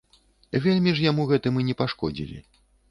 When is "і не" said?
1.63-1.75